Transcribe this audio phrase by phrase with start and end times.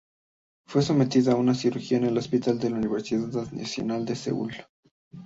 [0.65, 4.53] Fue sometida a dos cirugías en el Hospital de la Universidad Nacional de Seúl.